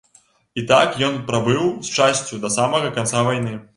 І 0.61 0.61
так 0.71 0.95
ён 1.07 1.19
прабыў 1.29 1.61
з 1.89 1.99
часцю 1.99 2.41
да 2.47 2.53
самага 2.57 2.89
канца 2.97 3.27
вайны. 3.29 3.55